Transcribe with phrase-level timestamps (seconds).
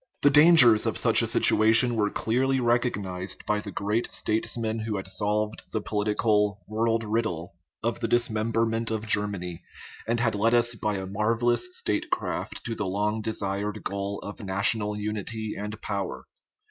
[0.23, 4.95] The dangers of such a situation were clearly recog nized by the great statesman who
[4.97, 9.61] had solved the po litical" world riddle" of the dismemberment of Ger many,
[10.07, 14.97] and had led us by a marvellous statecraft to the long desired goal of national
[14.97, 16.25] unity and power.